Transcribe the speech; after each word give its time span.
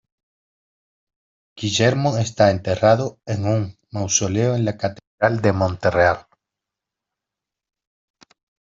Guillermo 1.55 2.17
está 2.17 2.49
enterrado 2.49 3.19
en 3.27 3.45
un 3.45 3.77
mausoleo 3.91 4.55
en 4.55 4.65
la 4.65 4.75
Catedral 4.75 5.43
de 5.43 5.53
Monreale. 5.53 6.25